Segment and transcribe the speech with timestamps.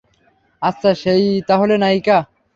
[0.61, 2.17] আচ্ছা, সে-ই তাহলে নায়িকা।